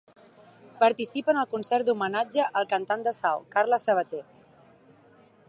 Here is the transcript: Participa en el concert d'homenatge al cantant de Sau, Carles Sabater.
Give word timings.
Participa 0.83 1.31
en 1.35 1.41
el 1.41 1.49
concert 1.51 1.89
d'homenatge 1.91 2.47
al 2.63 2.67
cantant 2.73 3.05
de 3.09 3.15
Sau, 3.19 3.45
Carles 3.57 3.87
Sabater. 3.91 4.25